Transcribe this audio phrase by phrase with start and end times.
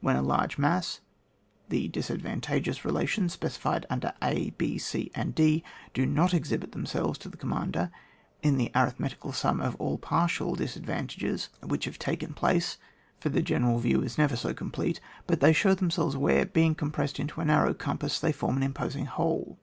[0.00, 1.00] With a large mass,
[1.68, 7.36] the disadvan tageous relations specified under abc and df do not exhibit themselves to the
[7.36, 7.90] conmiander,
[8.40, 12.40] in the arithmeticcd sum of aU partial disadvantages which have taken 128 ON WAR.
[12.40, 12.78] place,
[13.18, 17.18] for the general view is neyer so complete, but they show themselves where, being compressed
[17.18, 19.58] into a narrow compass, they form an imposing whole.